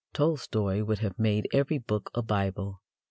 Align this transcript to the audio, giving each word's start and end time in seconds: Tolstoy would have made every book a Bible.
Tolstoy 0.13 0.81
would 0.83 0.97
have 0.97 1.19
made 1.19 1.47
every 1.53 1.77
book 1.77 2.09
a 2.15 2.23
Bible. 2.23 2.81